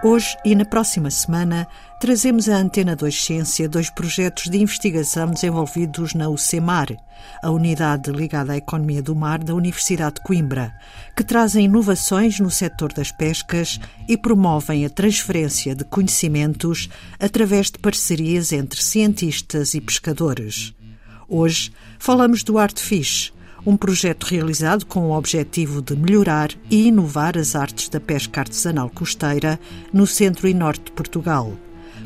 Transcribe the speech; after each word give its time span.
Hoje 0.00 0.36
e 0.44 0.54
na 0.54 0.64
próxima 0.64 1.10
semana 1.10 1.66
trazemos 2.00 2.48
à 2.48 2.56
Antena 2.56 2.94
2 2.94 3.24
Ciência 3.24 3.68
dois 3.68 3.90
projetos 3.90 4.48
de 4.48 4.56
investigação 4.56 5.28
desenvolvidos 5.28 6.14
na 6.14 6.28
UCEMAR, 6.28 6.96
a 7.42 7.50
unidade 7.50 8.12
ligada 8.12 8.52
à 8.52 8.56
economia 8.56 9.02
do 9.02 9.16
mar 9.16 9.42
da 9.42 9.52
Universidade 9.52 10.16
de 10.16 10.22
Coimbra, 10.22 10.72
que 11.16 11.24
trazem 11.24 11.64
inovações 11.64 12.38
no 12.38 12.48
setor 12.48 12.92
das 12.92 13.10
pescas 13.10 13.80
e 14.08 14.16
promovem 14.16 14.86
a 14.86 14.90
transferência 14.90 15.74
de 15.74 15.82
conhecimentos 15.84 16.88
através 17.18 17.68
de 17.68 17.80
parcerias 17.80 18.52
entre 18.52 18.80
cientistas 18.80 19.74
e 19.74 19.80
pescadores. 19.80 20.74
Hoje 21.28 21.72
falamos 21.98 22.44
do 22.44 22.56
Artfish, 22.56 23.32
um 23.68 23.76
projeto 23.76 24.24
realizado 24.24 24.86
com 24.86 25.10
o 25.10 25.12
objetivo 25.14 25.82
de 25.82 25.94
melhorar 25.94 26.48
e 26.70 26.88
inovar 26.88 27.36
as 27.36 27.54
artes 27.54 27.90
da 27.90 28.00
pesca 28.00 28.40
artesanal 28.40 28.88
costeira 28.88 29.60
no 29.92 30.06
centro 30.06 30.48
e 30.48 30.54
norte 30.54 30.84
de 30.84 30.92
Portugal, 30.92 31.52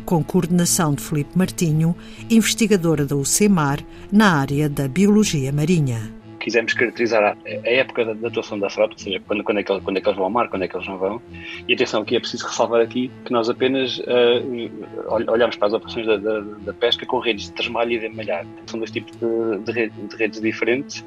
com 0.04 0.24
coordenação 0.24 0.92
de 0.92 1.00
Felipe 1.00 1.38
Martinho, 1.38 1.94
investigadora 2.28 3.06
da 3.06 3.14
UCEMAR 3.14 3.78
na 4.10 4.40
área 4.40 4.68
da 4.68 4.88
biologia 4.88 5.52
marinha 5.52 6.12
quisemos 6.42 6.74
caracterizar 6.74 7.22
a, 7.22 7.36
época 7.46 8.04
da, 8.04 8.14
da, 8.14 8.28
atuação 8.28 8.58
da 8.58 8.68
frota, 8.68 8.94
ou 8.94 8.98
seja, 8.98 9.20
quando, 9.26 9.44
quando, 9.44 9.58
é 9.58 9.62
que, 9.62 9.80
quando 9.80 9.96
é 9.96 10.00
que 10.00 10.08
eles 10.08 10.16
vão 10.16 10.24
ao 10.24 10.30
mar, 10.30 10.48
quando 10.48 10.62
é 10.62 10.68
que 10.68 10.76
eles 10.76 10.88
não 10.88 10.98
vão. 10.98 11.22
E 11.68 11.74
atenção, 11.74 12.02
aqui 12.02 12.16
é 12.16 12.20
preciso 12.20 12.46
ressalvar 12.46 12.82
aqui 12.82 13.10
que 13.24 13.32
nós 13.32 13.48
apenas 13.48 13.98
uh, 14.00 15.30
olhamos 15.30 15.56
para 15.56 15.68
as 15.68 15.74
operações 15.74 16.06
da, 16.06 16.16
da, 16.16 16.40
da, 16.40 16.72
pesca 16.74 17.06
com 17.06 17.20
redes 17.20 17.46
de 17.46 17.52
trasmalho 17.52 17.92
e 17.92 17.98
de 18.00 18.08
malhar. 18.08 18.44
São 18.66 18.78
dois 18.78 18.90
tipos 18.90 19.12
de, 19.16 19.72
de, 19.72 19.88
de 19.88 20.16
redes 20.16 20.40
diferentes. 20.40 21.04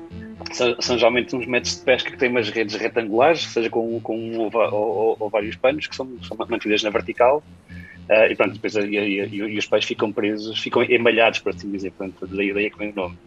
São, 0.52 0.98
geralmente 0.98 1.36
uns 1.36 1.46
métodos 1.46 1.78
de 1.78 1.84
pesca 1.84 2.12
que 2.12 2.18
têm 2.18 2.30
umas 2.30 2.50
redes 2.50 2.76
retangulares, 2.76 3.42
seja 3.42 3.70
com, 3.70 4.00
com 4.00 4.18
um 4.18 4.40
ou, 4.40 4.52
ou, 4.54 5.18
ou 5.20 5.30
vários 5.30 5.56
panos, 5.56 5.88
que 5.88 5.96
são, 5.96 6.08
são 6.24 6.38
mantidas 6.48 6.84
na 6.84 6.90
vertical, 6.90 7.44
Uh, 8.08 8.32
e 8.32 8.36
pronto, 8.36 8.54
depois 8.54 8.76
e, 8.76 8.96
e, 8.96 9.36
e, 9.36 9.58
os 9.58 9.66
pais 9.66 9.84
ficam 9.84 10.12
presos, 10.12 10.60
ficam 10.62 10.84
emalhados, 10.84 11.40
por 11.40 11.52
assim 11.52 11.72
dizer, 11.72 11.92
portanto, 11.92 12.28
daí, 12.28 12.54
daí 12.54 12.66
é 12.68 12.70
que 12.70 12.78
vem 12.78 12.92
o 12.92 12.96
nome. 12.96 13.18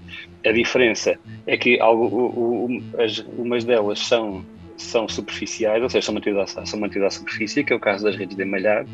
A 0.47 0.53
diferença 0.53 1.19
é 1.49 1.57
que 1.57 1.81
algo, 1.81 2.05
o, 2.05 2.67
o, 2.67 3.03
as, 3.03 3.19
umas 3.37 3.65
delas 3.65 3.99
são, 3.99 4.45
são 4.83 5.09
superficiais, 5.09 5.83
ou 5.83 5.89
seja, 5.89 6.07
são 6.07 6.15
mantidas, 6.15 6.57
à, 6.57 6.65
são 6.65 6.79
mantidas 6.79 7.15
à 7.15 7.19
superfície, 7.19 7.65
que 7.65 7.73
é 7.73 7.77
o 7.77 7.81
caso 7.81 8.05
das 8.05 8.17
redes 8.17 8.37
de 8.37 8.43
emalhar, 8.43 8.87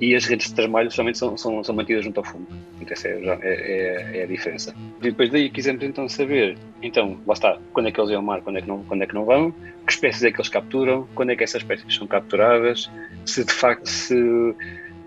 e 0.00 0.14
as 0.14 0.24
redes 0.24 0.48
de 0.48 0.54
trasmalho 0.54 0.90
somente 0.90 1.18
são, 1.18 1.36
são, 1.36 1.62
são 1.62 1.74
mantidas 1.74 2.04
junto 2.04 2.18
ao 2.18 2.24
fundo. 2.24 2.46
Então, 2.80 2.92
essa 2.92 3.08
é, 3.08 3.12
é, 3.12 3.38
é, 3.42 4.18
é, 4.18 4.22
a 4.22 4.26
diferença. 4.26 4.74
E 5.00 5.02
depois 5.02 5.30
daí 5.30 5.50
quisemos 5.50 5.82
então 5.82 6.08
saber, 6.08 6.56
então, 6.82 7.18
lá 7.26 7.34
está, 7.34 7.58
quando 7.72 7.88
é 7.88 7.92
que 7.92 8.00
eles 8.00 8.10
iam 8.10 8.20
ao 8.20 8.24
mar, 8.24 8.40
quando 8.40 8.58
é 8.58 8.62
que 8.62 8.68
não, 8.68 8.82
quando 8.84 9.02
é 9.02 9.06
que 9.06 9.14
não 9.14 9.24
vão, 9.24 9.52
que 9.86 9.92
espécies 9.92 10.24
é 10.24 10.30
que 10.30 10.38
eles 10.38 10.48
capturam, 10.48 11.06
quando 11.14 11.30
é 11.30 11.36
que 11.36 11.44
essas 11.44 11.62
espécies 11.62 11.94
são 11.94 12.06
capturadas, 12.06 12.90
se 13.24 13.44
de 13.44 13.52
facto, 13.52 13.86
se 13.86 14.14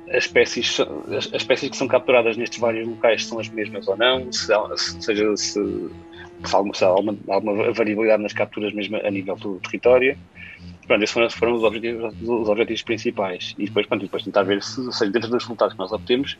as 0.10 0.26
espécies, 0.26 0.80
as, 1.16 1.32
espécies 1.34 1.70
que 1.70 1.78
são 1.78 1.88
capturadas 1.88 2.36
nestes 2.36 2.60
vários 2.60 2.88
locais 2.88 3.26
são 3.26 3.40
as 3.40 3.50
mesmas 3.50 3.88
ou 3.88 3.96
não, 3.96 4.32
se, 4.32 4.48
se 4.78 5.02
seja 5.02 5.38
se, 5.38 5.60
se, 6.44 6.56
alguma, 6.56 6.74
alguma, 6.84 7.18
alguma, 7.28 7.72
variabilidade 7.72 8.24
nas 8.24 8.34
capturas 8.34 8.74
mesmo 8.74 8.98
a 8.98 9.10
nível 9.10 9.36
do 9.36 9.60
território. 9.60 10.18
Pronto, 10.88 11.04
esses 11.04 11.14
foram, 11.14 11.30
foram 11.30 11.54
os, 11.54 11.64
objetivos, 11.64 12.14
os 12.22 12.50
objetivos 12.50 12.82
principais. 12.82 13.54
E 13.60 13.66
depois, 13.66 13.86
pronto, 13.86 14.02
depois 14.02 14.24
tentar 14.24 14.44
ver 14.44 14.64
se, 14.64 14.92
seja, 14.92 15.12
dentro 15.12 15.30
dos 15.30 15.44
resultados 15.44 15.74
que 15.74 15.80
nós 15.80 15.92
obtemos, 15.92 16.38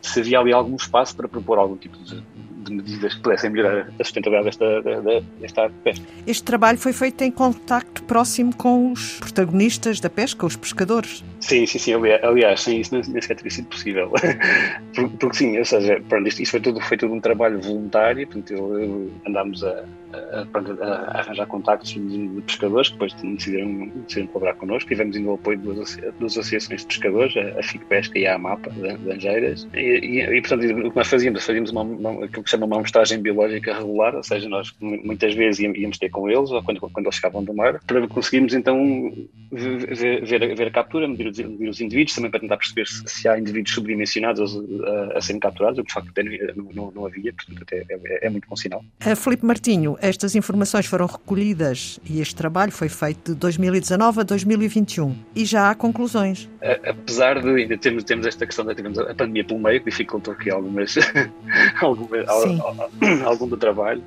se 0.00 0.20
havia 0.20 0.40
ali 0.40 0.52
algum 0.52 0.74
espaço 0.74 1.16
para 1.16 1.28
propor 1.28 1.58
algum 1.58 1.76
tipo 1.76 1.96
de, 1.98 2.20
de 2.64 2.72
medidas 2.72 3.14
que 3.14 3.20
pudessem 3.20 3.50
melhorar 3.50 3.88
a 3.98 4.04
sustentabilidade 4.04 4.56
desta, 4.56 5.22
desta 5.40 5.62
arte 5.62 5.74
de 5.74 5.80
pesca. 5.80 6.06
Este 6.26 6.42
trabalho 6.42 6.78
foi 6.78 6.92
feito 6.92 7.22
em 7.22 7.30
contacto 7.30 8.02
próximo 8.02 8.54
com 8.56 8.90
os 8.90 9.18
protagonistas 9.20 10.00
da 10.00 10.10
pesca, 10.10 10.46
os 10.46 10.56
pescadores. 10.56 11.22
Sim, 11.42 11.66
sim, 11.66 11.78
sim. 11.78 11.92
Aliás, 12.22 12.60
sem 12.60 12.80
isso 12.80 12.94
nem 12.94 13.02
sequer 13.02 13.34
teria 13.34 13.50
sido 13.50 13.68
possível. 13.68 14.10
porque, 14.94 15.16
porque, 15.16 15.36
sim, 15.36 15.58
ou 15.58 15.64
seja, 15.64 16.00
pronto, 16.08 16.28
isto, 16.28 16.40
isto 16.40 16.52
foi, 16.52 16.60
tudo, 16.60 16.80
foi 16.80 16.96
tudo 16.96 17.12
um 17.12 17.20
trabalho 17.20 17.60
voluntário, 17.60 18.26
portanto, 18.26 18.52
eu, 18.52 18.80
eu 18.80 19.10
andámos 19.26 19.64
a, 19.64 19.84
a, 20.12 20.46
a, 20.46 21.18
arranjar 21.18 21.46
contactos 21.46 21.90
de, 21.90 22.28
de, 22.28 22.42
pescadores 22.42 22.88
que 22.88 22.94
depois 22.94 23.12
decidiram, 23.14 23.88
decidiram 24.06 24.28
colaborar 24.28 24.54
connosco. 24.54 24.88
Tivemos 24.88 25.16
ainda 25.16 25.30
o 25.30 25.34
apoio 25.34 25.58
de 25.58 25.64
duas, 25.64 25.96
duas 26.20 26.38
associações 26.38 26.82
de 26.82 26.86
pescadores, 26.86 27.36
a, 27.36 27.58
a 27.58 27.62
FIC 27.62 27.84
Pesca 27.86 28.18
e 28.18 28.26
a 28.26 28.36
AMAPA, 28.36 28.70
de, 28.70 28.96
de 28.98 29.10
Angeiras. 29.10 29.68
E, 29.74 29.80
e, 29.80 30.20
e, 30.20 30.40
portanto, 30.40 30.64
o 30.64 30.90
que 30.90 30.96
nós 30.96 31.08
fazíamos, 31.08 31.44
fazíamos 31.44 31.70
uma, 31.72 31.82
uma, 31.82 32.24
aquilo 32.24 32.44
que 32.44 32.50
se 32.50 32.52
chama 32.52 32.66
uma 32.66 32.76
amostragem 32.76 33.20
biológica 33.20 33.76
regular, 33.76 34.14
ou 34.14 34.22
seja, 34.22 34.48
nós 34.48 34.72
muitas 34.80 35.34
vezes 35.34 35.58
íamos 35.58 35.98
ter 35.98 36.08
com 36.08 36.30
eles, 36.30 36.50
ou 36.52 36.62
quando, 36.62 36.80
quando 36.80 37.06
eles 37.06 37.16
chegavam 37.16 37.42
do 37.42 37.52
mar, 37.52 37.80
para 37.84 38.06
conseguirmos 38.06 38.54
então 38.54 39.12
ver, 39.50 40.24
ver, 40.24 40.54
ver 40.54 40.66
a 40.68 40.70
captura, 40.70 41.08
medir 41.08 41.31
os, 41.40 41.80
indivíduos, 41.80 42.14
também 42.14 42.30
para 42.30 42.40
tentar 42.40 42.56
perceber 42.56 42.86
se, 42.86 43.02
se 43.06 43.28
há 43.28 43.38
indivíduos 43.38 43.74
subdimensionados 43.74 44.56
a, 44.56 45.18
a, 45.18 45.20
serem 45.20 45.40
capturados, 45.40 45.78
o 45.78 45.82
que 45.82 45.88
de 45.88 45.94
facto 45.94 46.12
não, 46.56 46.72
não, 46.72 46.90
não 46.92 47.06
havia, 47.06 47.32
portanto 47.32 47.72
é, 47.72 47.84
é, 47.88 48.26
é, 48.26 48.30
muito 48.30 48.48
bom 48.48 48.56
sinal. 48.56 48.84
A 49.00 49.16
Felipe 49.16 49.44
Martinho, 49.44 49.96
estas 50.00 50.34
informações 50.34 50.86
foram 50.86 51.06
recolhidas 51.06 51.98
e 52.08 52.20
este 52.20 52.34
trabalho 52.34 52.72
foi 52.72 52.88
feito 52.88 53.32
de 53.32 53.38
2019 53.38 54.20
a 54.20 54.22
2021 54.22 55.14
e 55.34 55.44
já 55.44 55.70
há 55.70 55.74
conclusões. 55.74 56.48
A, 56.62 56.90
apesar 56.90 57.40
de 57.40 57.48
ainda 57.48 57.76
termos, 57.78 58.04
termos 58.04 58.26
esta 58.26 58.46
questão 58.46 58.64
da 58.64 58.74
tivemos 58.74 58.98
a 58.98 59.14
pandemia 59.14 59.44
pelo 59.44 59.60
meio, 59.60 59.80
que 59.80 59.90
dificultou 59.90 60.34
aqui 60.34 60.50
algumas, 60.50 60.96
algumas 61.80 62.28
algum 63.24 63.48
do 63.48 63.56
trabalho, 63.56 64.02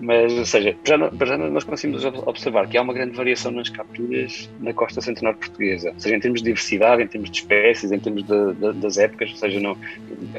mas, 0.00 0.32
ou 0.32 0.46
seja, 0.46 0.76
já, 0.84 0.96
já 0.96 1.38
nós 1.38 1.64
conseguimos 1.64 2.04
observar 2.04 2.68
que 2.68 2.76
há 2.76 2.82
uma 2.82 2.92
grande 2.92 3.16
variação 3.16 3.52
nas 3.52 3.68
capturas 3.68 4.50
na 4.60 4.72
costa 4.72 5.00
centenária 5.00 5.38
portuguesa, 5.38 5.90
ou 5.90 6.00
seja, 6.00 6.16
em 6.16 6.20
termos 6.20 6.42
de 6.42 6.50
diversidade, 6.62 7.02
em 7.02 7.06
termos 7.06 7.30
de 7.30 7.38
espécies, 7.38 7.92
em 7.92 7.98
termos 7.98 8.24
de, 8.24 8.54
de, 8.54 8.72
das 8.74 8.96
épocas, 8.98 9.30
ou 9.30 9.36
seja, 9.36 9.60
não, 9.60 9.76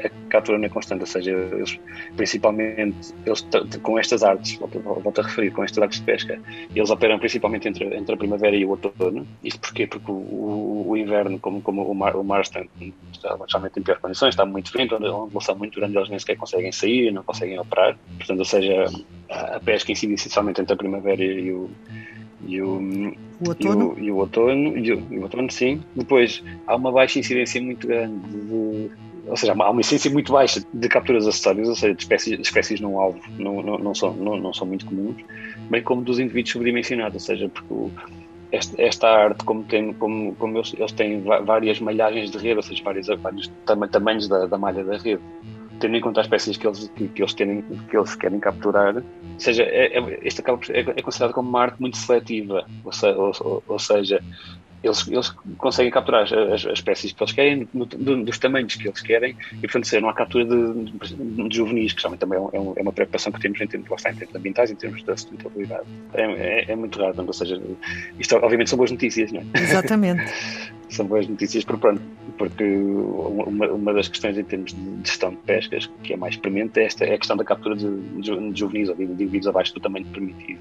a 0.02 0.08
captura 0.28 0.58
não 0.58 0.64
é 0.64 0.68
constante, 0.68 1.00
ou 1.00 1.06
seja, 1.06 1.30
eles, 1.30 1.78
principalmente 2.16 3.14
eles, 3.24 3.46
com 3.82 3.98
estas 3.98 4.22
artes, 4.22 4.54
volto, 4.56 4.80
volto, 4.80 5.20
a 5.20 5.24
referir, 5.24 5.50
com 5.50 5.62
estas 5.62 5.78
artes 5.78 6.00
de 6.00 6.04
pesca, 6.04 6.40
eles 6.74 6.90
operam 6.90 7.18
principalmente 7.18 7.68
entre, 7.68 7.94
entre 7.94 8.14
a 8.14 8.18
primavera 8.18 8.56
e 8.56 8.64
o 8.64 8.70
outono. 8.70 9.26
Isto 9.42 9.60
porquê? 9.60 9.86
Porque 9.86 10.10
o, 10.10 10.14
o, 10.14 10.84
o 10.90 10.96
inverno, 10.96 11.38
como, 11.38 11.60
como 11.60 11.82
o 11.82 11.94
mar, 11.94 12.16
o 12.16 12.24
mar 12.24 12.40
está, 12.40 12.64
está 13.12 13.36
realmente 13.48 13.78
em 13.78 13.82
piores 13.82 14.02
condições, 14.02 14.30
está 14.30 14.44
muito 14.44 14.72
vento, 14.72 14.96
onde, 14.96 15.44
são 15.44 15.54
muito 15.54 15.78
grande, 15.78 15.96
eles 15.96 16.08
nem 16.08 16.18
sequer 16.18 16.36
conseguem 16.36 16.72
sair, 16.72 17.12
não 17.12 17.22
conseguem 17.22 17.58
operar. 17.58 17.96
Portanto, 18.16 18.38
ou 18.38 18.44
seja, 18.44 18.86
a 19.28 19.60
pesca 19.60 19.92
incide 19.92 20.14
essencialmente 20.14 20.60
entre 20.60 20.72
a 20.72 20.76
primavera 20.76 21.22
e 21.22 21.52
o, 21.52 21.70
e 22.46 22.60
o, 22.60 23.14
o 23.40 23.48
outono? 23.48 23.94
E 23.98 24.02
o, 24.02 24.04
e 24.04 24.10
o 24.10 24.16
outono, 24.16 24.78
e 24.78 24.92
o, 24.92 25.02
e 25.10 25.18
o, 25.18 25.22
outono, 25.22 25.50
sim. 25.50 25.82
Depois, 25.94 26.42
há 26.66 26.76
uma 26.76 26.92
baixa 26.92 27.18
incidência 27.18 27.60
muito 27.60 27.86
grande 27.86 28.18
de, 28.28 28.90
ou 29.26 29.36
seja, 29.36 29.54
há 29.58 29.70
uma 29.70 29.80
incidência 29.80 30.10
muito 30.10 30.32
baixa 30.32 30.62
de 30.72 30.88
capturas 30.88 31.26
acessórias, 31.26 31.68
ou 31.68 31.74
seja, 31.74 31.94
de 31.94 32.02
espécies, 32.02 32.36
de 32.36 32.42
espécies 32.42 32.80
não 32.80 32.98
alvo, 32.98 33.20
não, 33.38 33.62
não, 33.62 33.78
não, 33.78 33.94
são, 33.94 34.14
não, 34.14 34.36
não 34.36 34.52
são 34.52 34.66
muito 34.66 34.86
comuns, 34.86 35.16
bem 35.70 35.82
como 35.82 36.02
dos 36.02 36.18
indivíduos 36.18 36.52
subdimensionados, 36.52 37.14
ou 37.14 37.20
seja, 37.20 37.48
porque 37.48 37.74
esta, 38.52 38.82
esta 38.82 39.08
arte, 39.08 39.44
como, 39.44 39.64
tem, 39.64 39.92
como, 39.94 40.34
como 40.36 40.58
eles, 40.58 40.74
eles 40.78 40.92
têm 40.92 41.22
várias 41.22 41.80
malhagens 41.80 42.30
de 42.30 42.38
rede, 42.38 42.56
ou 42.56 42.62
seja, 42.62 42.82
vários, 42.84 43.06
vários 43.06 43.50
tamanhos 43.90 44.28
da, 44.28 44.46
da 44.46 44.58
malha 44.58 44.84
da 44.84 44.96
rede, 44.96 45.22
tendo 45.84 45.96
em 45.98 46.00
conta 46.00 46.20
as 46.20 46.26
espécies 46.26 46.56
que 46.56 46.66
eles, 46.66 46.90
que, 46.96 47.08
que 47.08 47.22
eles, 47.22 47.34
querem, 47.34 47.62
que 47.90 47.94
eles 47.94 48.14
querem 48.14 48.40
capturar, 48.40 48.96
ou 48.96 49.02
seja, 49.36 49.64
é, 49.64 49.98
é, 49.98 50.18
este 50.22 50.40
é, 50.40 50.80
é 50.80 51.02
considerado 51.02 51.34
como 51.34 51.46
uma 51.46 51.60
arte 51.60 51.78
muito 51.78 51.98
seletiva, 51.98 52.64
ou, 52.82 52.90
se, 52.90 53.06
ou, 53.06 53.62
ou 53.68 53.78
seja, 53.78 54.22
eles, 54.82 55.06
eles 55.06 55.30
conseguem 55.58 55.92
capturar 55.92 56.22
as, 56.22 56.32
as, 56.32 56.64
espécies 56.64 57.12
que 57.12 57.22
eles 57.22 57.34
querem, 57.34 57.68
no, 57.74 57.84
dos 57.84 58.38
tamanhos 58.38 58.74
que 58.76 58.88
eles 58.88 59.02
querem, 59.02 59.36
e 59.58 59.60
portanto 59.60 60.00
não 60.00 60.08
há 60.08 60.14
captura 60.14 60.46
de, 60.46 60.84
de, 60.84 61.48
de 61.48 61.56
juvenis, 61.56 61.92
que 61.92 62.16
também 62.16 62.38
é, 62.38 62.40
um, 62.40 62.72
é, 62.76 62.80
uma 62.80 62.92
preocupação 62.92 63.30
que 63.30 63.40
temos 63.40 63.60
em 63.60 63.66
termos, 63.66 63.90
lá 63.90 63.96
está, 63.96 64.10
em 64.10 64.16
termos 64.16 64.34
ambientais, 64.36 64.70
em 64.70 64.76
termos 64.76 65.02
da 65.02 65.14
sustentabilidade. 65.14 65.84
É, 66.14 66.22
é, 66.22 66.72
é 66.72 66.76
muito 66.76 66.98
raro, 66.98 67.14
ou 67.26 67.32
seja, 67.34 67.60
isto 68.18 68.36
obviamente 68.36 68.70
são 68.70 68.78
boas 68.78 68.90
notícias, 68.90 69.30
não 69.32 69.42
é? 69.42 69.60
Exatamente. 69.60 70.22
são 70.88 71.06
boas 71.06 71.26
notícias 71.26 71.64
por 71.64 71.78
pronto, 71.78 72.00
porque 72.38 72.64
uma, 72.64 73.68
uma 73.68 73.92
das 73.92 74.08
questões 74.08 74.36
em 74.38 74.44
termos 74.44 74.72
de 74.72 75.08
gestão 75.08 75.30
de 75.30 75.36
pescas 75.38 75.90
que 76.02 76.12
é 76.12 76.16
mais 76.16 76.36
premente 76.36 76.80
é, 76.80 76.84
esta, 76.84 77.04
é 77.04 77.14
a 77.14 77.18
questão 77.18 77.36
da 77.36 77.44
captura 77.44 77.76
de, 77.76 77.88
de, 78.20 78.58
juvenis 78.58 78.88
ou 78.88 78.94
de 78.94 79.04
indivíduos 79.04 79.46
abaixo 79.46 79.74
do 79.74 79.80
tamanho 79.80 80.06
permitido. 80.06 80.58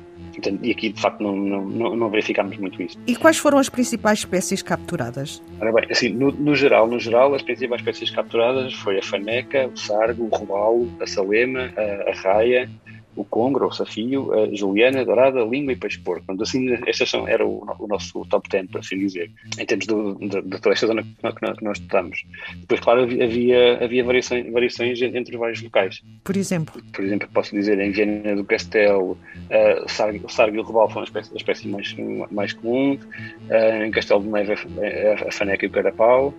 e 0.61 0.71
aqui, 0.71 0.89
de 0.89 1.01
facto, 1.01 1.21
não, 1.21 1.35
não, 1.35 1.95
não 1.95 2.09
verificámos 2.09 2.57
muito 2.57 2.81
isso. 2.81 2.97
E 3.07 3.15
quais 3.15 3.37
foram 3.37 3.57
as 3.57 3.69
principais 3.69 4.19
espécies 4.19 4.61
capturadas? 4.61 5.41
Ora 5.59 5.71
bem, 5.71 5.87
assim, 5.89 6.09
no, 6.09 6.31
no, 6.31 6.55
geral, 6.55 6.87
no 6.87 6.99
geral, 6.99 7.33
as 7.33 7.41
principais 7.41 7.81
espécies 7.81 8.09
capturadas 8.09 8.73
foi 8.73 8.99
a 8.99 9.03
faneca, 9.03 9.67
o 9.67 9.77
sargo, 9.77 10.25
o 10.25 10.35
robalo, 10.35 10.89
a 10.99 11.07
salema, 11.07 11.71
a, 11.75 12.09
a 12.09 12.13
raia, 12.13 12.69
o 13.15 13.23
congro, 13.23 13.67
o 13.67 13.71
safio, 13.71 14.33
a 14.33 14.53
juliana, 14.53 15.01
a 15.01 15.03
dourada, 15.03 15.41
a 15.41 15.45
língua 15.45 15.73
e 15.73 15.75
peixe 15.75 15.99
porco. 15.99 16.25
Portanto, 16.25 16.43
assim, 16.43 16.73
estas 16.87 17.09
são, 17.09 17.27
era 17.27 17.45
o, 17.45 17.65
o, 17.79 17.87
nosso 17.87 18.25
top 18.25 18.49
10, 18.49 18.67
por 18.67 18.79
assim 18.79 18.97
dizer, 18.97 19.31
em 19.57 19.65
termos 19.65 19.85
do, 19.85 20.15
de, 20.15 20.41
de, 20.41 20.59
toda 20.59 20.73
esta 20.73 20.87
zona 20.87 21.03
que 21.03 21.09
nós, 21.21 21.57
que 21.57 21.63
nós 21.63 21.77
estudamos. 21.77 22.23
Depois, 22.55 22.79
claro, 22.79 23.03
havia, 23.03 23.83
havia 23.83 24.03
variações, 24.03 24.51
variações 24.51 25.01
entre 25.01 25.37
vários 25.37 25.61
locais. 25.61 26.01
Por 26.23 26.35
exemplo? 26.35 26.81
Por 26.91 27.03
exemplo, 27.03 27.27
posso 27.33 27.55
dizer, 27.55 27.79
em 27.79 27.91
Viana 27.91 28.35
do 28.35 28.43
Castelo, 28.43 29.11
uh, 29.11 30.53
e 30.53 30.59
o 30.59 30.63
Robal 30.63 30.89
foram 30.89 31.01
a 31.01 31.05
espécie, 31.05 31.33
a 31.33 31.37
espécie 31.37 31.67
mais, 31.67 31.95
mais 32.31 32.53
comum, 32.53 32.93
uh, 32.95 33.83
em 33.83 33.91
Castelo 33.91 34.21
de 34.21 34.29
Neve 34.29 34.53
a, 34.53 35.27
a 35.27 35.31
faneca 35.31 35.65
e 35.65 35.67
o 35.67 35.71
carapau, 35.71 36.33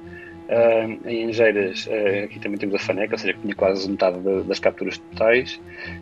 Uh, 0.46 1.08
em 1.08 1.28
Angeiras, 1.28 1.86
uh, 1.86 2.24
aqui 2.24 2.38
também 2.38 2.58
temos 2.58 2.74
a 2.74 2.78
Faneca, 2.78 3.14
ou 3.14 3.18
seja, 3.18 3.32
que 3.32 3.40
tinha 3.40 3.54
quase 3.54 3.90
metade 3.90 4.18
de, 4.20 4.42
das 4.42 4.58
capturas 4.58 4.98
totais. 4.98 5.60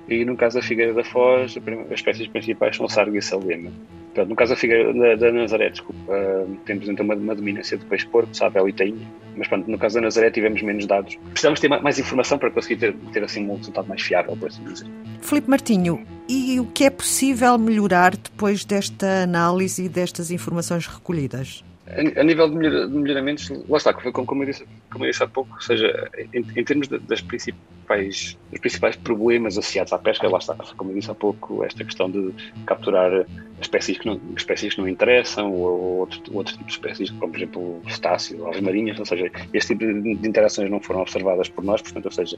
E 0.08 0.24
no 0.24 0.36
caso 0.36 0.56
da 0.56 0.62
Figueira 0.62 0.92
da 0.92 1.04
Foz, 1.04 1.56
as 1.56 1.92
espécies 1.92 2.26
principais 2.26 2.76
são 2.76 2.86
o 2.86 2.88
Sargo 2.88 3.16
e 3.16 3.22
a. 3.22 3.70
Portanto, 4.06 4.28
no 4.28 4.36
caso 4.36 4.50
da 4.50 4.56
Figueira 4.56 4.92
da, 4.92 5.14
da 5.14 5.32
Nazaré, 5.32 5.70
desculpa, 5.70 6.12
uh, 6.12 6.56
temos 6.66 6.88
então 6.88 7.04
uma, 7.04 7.14
uma 7.14 7.34
dominância 7.34 7.78
de 7.78 7.84
peixe-porco, 7.86 8.36
Sabel 8.36 8.68
e 8.68 8.72
Tainha. 8.72 9.06
Mas 9.36 9.46
pronto, 9.46 9.70
no 9.70 9.78
caso 9.78 9.94
da 9.94 10.00
Nazaré 10.00 10.30
tivemos 10.30 10.60
menos 10.60 10.86
dados. 10.86 11.16
Precisamos 11.30 11.60
ter 11.60 11.68
mais 11.68 11.98
informação 11.98 12.36
para 12.36 12.50
conseguir 12.50 12.76
ter, 12.76 12.94
ter 13.12 13.22
assim 13.22 13.48
um 13.48 13.56
resultado 13.56 13.86
mais 13.88 14.02
fiável, 14.02 14.36
por 14.36 14.48
assim 14.48 14.64
dizer. 14.64 14.86
Filipe 15.20 15.48
Martinho, 15.48 16.04
e 16.28 16.58
o 16.58 16.66
que 16.66 16.84
é 16.84 16.90
possível 16.90 17.56
melhorar 17.56 18.16
depois 18.16 18.64
desta 18.64 19.22
análise 19.22 19.84
e 19.84 19.88
destas 19.88 20.30
informações 20.30 20.86
recolhidas? 20.86 21.64
A, 21.92 22.22
nível 22.24 22.48
de, 22.48 22.56
melhoramentos, 22.88 23.50
lá 23.68 23.76
está, 23.76 23.92
como 23.92 24.42
eu 24.42 24.46
disse, 24.46 24.64
como 24.90 25.04
eu 25.04 25.10
disse 25.10 25.22
há 25.22 25.28
pouco, 25.28 25.54
ou 25.54 25.60
seja, 25.60 26.10
em, 26.32 26.44
em 26.56 26.64
termos 26.64 26.88
das 26.88 27.20
principais, 27.20 28.38
dos 28.50 28.60
principais 28.60 28.96
problemas 28.96 29.58
associados 29.58 29.92
à 29.92 29.98
pesca, 29.98 30.28
lá 30.28 30.38
está, 30.38 30.54
como 30.76 30.90
eu 30.90 30.94
disse 30.94 31.10
há 31.10 31.14
pouco, 31.14 31.62
esta 31.64 31.84
questão 31.84 32.10
de 32.10 32.32
capturar 32.66 33.26
espécies 33.60 33.98
que 33.98 34.06
não, 34.06 34.20
espécies 34.36 34.74
que 34.74 34.80
não 34.80 34.88
interessam 34.88 35.52
ou 35.52 35.98
outro, 36.00 36.20
outro 36.34 36.52
tipo 36.54 36.66
de 36.66 36.72
espécies, 36.72 37.10
como 37.10 37.32
por 37.32 37.38
exemplo 37.38 37.82
cetáceos, 37.88 38.44
aves 38.46 38.60
marinhas, 38.60 38.98
ou 38.98 39.06
seja, 39.06 39.30
este 39.52 39.74
tipo 39.74 39.84
de 39.84 40.28
interações 40.28 40.70
não 40.70 40.80
foram 40.80 41.02
observadas 41.02 41.48
por 41.48 41.64
nós, 41.64 41.80
portanto, 41.82 42.06
ou 42.06 42.12
seja, 42.12 42.36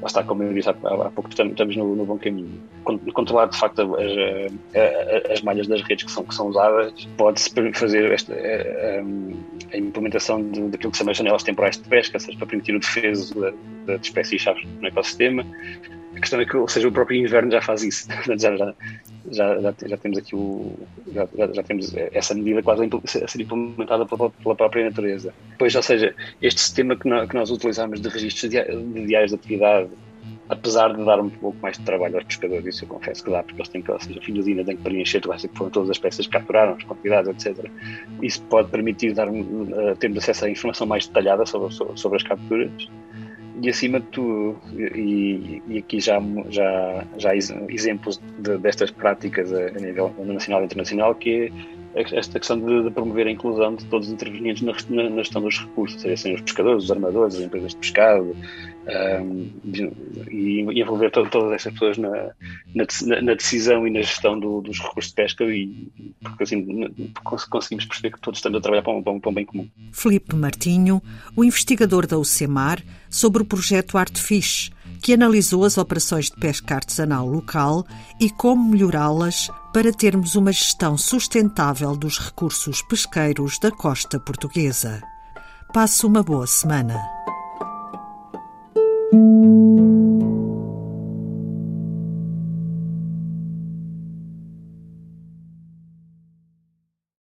lá 0.00 0.06
está, 0.06 0.22
como 0.22 0.42
eu 0.42 0.52
disse 0.52 0.68
há, 0.68 0.72
há 0.72 1.10
pouco, 1.10 1.28
estamos 1.30 1.76
no, 1.76 1.96
no, 1.96 2.04
bom 2.04 2.18
caminho. 2.18 2.60
Controlar 3.12 3.46
de 3.46 3.58
facto 3.58 3.96
as, 3.96 4.12
as, 4.74 5.30
as, 5.32 5.42
malhas 5.42 5.66
das 5.66 5.82
redes 5.82 6.04
que 6.04 6.10
são, 6.10 6.24
que 6.24 6.34
são 6.34 6.48
usadas, 6.48 7.06
pode-se 7.16 7.50
fazer 7.74 8.10
esta, 8.12 8.34
a, 8.86 9.74
a, 9.74 9.78
implementação 9.78 10.42
daquilo 10.70 10.90
que 10.90 10.96
se 10.96 11.02
chama 11.02 11.14
janelas 11.14 11.42
temporais 11.42 11.76
de 11.76 11.88
pesca, 11.88 12.18
seja, 12.18 12.36
para 12.38 12.46
permitir 12.46 12.74
o 12.74 12.80
defeso 12.80 13.34
de, 13.34 13.98
de 13.98 14.06
espécies-chave 14.06 14.66
no 14.80 14.86
ecossistema. 14.86 15.44
A 16.14 16.20
questão 16.20 16.40
é 16.40 16.46
que, 16.46 16.56
ou 16.56 16.66
seja, 16.66 16.88
o 16.88 16.92
próprio 16.92 17.20
inverno 17.20 17.50
já 17.50 17.60
faz 17.60 17.82
isso. 17.82 18.08
já, 18.38 18.56
já, 18.56 18.74
já, 19.30 19.74
já, 19.86 19.96
temos 19.98 20.18
aqui 20.18 20.34
o. 20.34 20.72
Já, 21.12 21.28
já, 21.52 21.62
temos 21.62 21.94
essa 21.94 22.34
medida 22.34 22.62
quase 22.62 22.88
a 23.22 23.28
ser 23.28 23.40
implementada 23.42 24.06
pela, 24.06 24.30
própria 24.30 24.84
natureza. 24.84 25.34
Pois, 25.58 25.74
ou 25.74 25.82
seja, 25.82 26.14
este 26.40 26.60
sistema 26.60 26.96
que 26.96 27.06
nós 27.06 27.50
utilizamos 27.50 28.00
de 28.00 28.08
registros 28.08 28.50
de 28.50 29.06
diários 29.06 29.32
de 29.32 29.36
atividade, 29.36 29.90
apesar 30.48 30.94
de 30.94 31.04
dar 31.04 31.20
um 31.20 31.28
pouco 31.28 31.58
mais 31.60 31.76
de 31.76 31.84
trabalho 31.84 32.16
aos 32.16 32.24
pescadores, 32.24 32.66
isso 32.66 32.84
eu 32.84 32.88
confesso 32.88 33.24
que 33.24 33.30
dá, 33.30 33.42
porque 33.42 33.60
eles 33.60 33.68
têm 33.68 33.82
que, 33.82 33.90
ou 33.90 34.00
seja, 34.00 34.20
do 34.20 34.42
dia 34.42 34.64
têm 34.64 34.76
que 34.76 34.82
preencher 34.82 35.20
tudo 35.20 35.36
que 35.36 35.56
foram 35.56 35.70
todas 35.70 35.90
as 35.90 35.98
peças 35.98 36.26
que 36.26 36.32
capturaram, 36.32 36.74
as 36.74 36.84
quantidades, 36.84 37.28
etc. 37.28 37.70
Isso 38.22 38.42
pode 38.42 38.70
permitir 38.70 39.12
dar, 39.12 39.28
uh, 39.28 39.96
termos 39.98 40.18
acesso 40.18 40.44
à 40.44 40.50
informação 40.50 40.86
mais 40.86 41.06
detalhada 41.06 41.44
sobre, 41.46 41.72
sobre, 41.96 42.16
as 42.16 42.22
capturas 42.22 42.70
e 43.60 43.68
acima 43.68 44.00
de 44.00 44.06
tudo, 44.08 44.60
e, 44.76 45.62
e, 45.66 45.78
aqui 45.78 45.98
já, 45.98 46.20
já, 46.50 47.04
já 47.16 47.34
exemplos 47.34 48.20
de, 48.38 48.58
destas 48.58 48.90
práticas 48.90 49.52
a, 49.52 49.68
a, 49.68 49.80
nível 49.80 50.14
nacional 50.18 50.62
e 50.62 50.66
internacional, 50.66 51.14
que 51.14 51.46
é 51.46 51.75
esta 51.96 52.38
questão 52.38 52.60
de, 52.60 52.84
de 52.84 52.90
promover 52.90 53.26
a 53.26 53.30
inclusão 53.30 53.74
de 53.74 53.84
todos 53.86 54.08
os 54.08 54.12
intervenientes 54.12 54.62
na, 54.62 54.72
na, 55.08 55.16
gestão 55.16 55.40
dos 55.40 55.58
recursos, 55.58 56.00
seja 56.00 56.34
os 56.34 56.42
pescadores, 56.42 56.84
os 56.84 56.90
armadores, 56.90 57.36
as 57.36 57.40
empresas 57.40 57.70
de 57.70 57.78
pescado, 57.78 58.36
um, 58.86 59.50
e, 60.30 60.60
e, 60.60 60.80
envolver 60.80 61.10
to, 61.10 61.26
todas 61.30 61.52
essas 61.52 61.72
pessoas 61.72 61.96
na, 61.96 62.10
na, 62.74 63.22
na, 63.22 63.34
decisão 63.34 63.86
e 63.86 63.90
na 63.90 64.02
gestão 64.02 64.38
do, 64.38 64.60
dos 64.60 64.78
recursos 64.78 65.10
de 65.10 65.16
pesca, 65.16 65.44
e, 65.44 65.88
porque 66.20 66.42
assim 66.44 66.66
conseguimos 67.24 67.86
perceber 67.86 68.12
que 68.12 68.20
todos 68.20 68.38
estamos 68.38 68.58
a 68.58 68.60
trabalhar 68.60 68.82
para 68.82 68.92
um, 68.92 69.20
para 69.20 69.30
um, 69.30 69.34
bem 69.34 69.46
comum. 69.46 69.66
Felipe 69.90 70.36
Martinho, 70.36 71.02
o 71.34 71.42
investigador 71.42 72.06
da 72.06 72.18
UCEMAR, 72.18 72.82
sobre 73.08 73.42
o 73.42 73.46
projeto 73.46 73.96
Artfish, 73.96 74.70
que 75.06 75.14
analisou 75.14 75.64
as 75.64 75.78
operações 75.78 76.24
de 76.24 76.32
pesca 76.32 76.74
artesanal 76.74 77.28
local 77.28 77.86
e 78.18 78.28
como 78.28 78.68
melhorá-las 78.68 79.48
para 79.72 79.92
termos 79.92 80.34
uma 80.34 80.50
gestão 80.50 80.98
sustentável 80.98 81.96
dos 81.96 82.18
recursos 82.18 82.82
pesqueiros 82.82 83.56
da 83.60 83.70
costa 83.70 84.18
portuguesa. 84.18 85.00
Passe 85.72 86.04
uma 86.04 86.24
boa 86.24 86.48
semana. 86.48 87.15